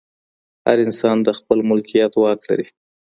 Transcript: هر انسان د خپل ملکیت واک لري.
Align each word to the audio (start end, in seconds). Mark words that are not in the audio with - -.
هر 0.65 0.77
انسان 0.85 1.17
د 1.23 1.29
خپل 1.37 1.57
ملکیت 1.69 2.13
واک 2.17 2.39
لري. 2.49 2.67